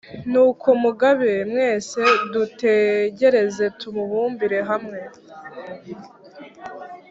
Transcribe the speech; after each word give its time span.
nuko 0.31 0.67
mugabe 0.83 1.31
mwese!du 1.51 2.41
tugerezetubumbire 2.59 4.59
hamwe 4.69 4.99